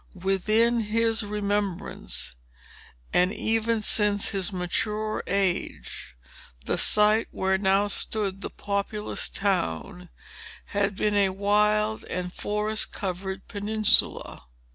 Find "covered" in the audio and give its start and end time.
12.91-13.47